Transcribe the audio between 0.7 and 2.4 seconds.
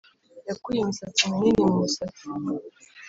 imisatsi minini mu musatsi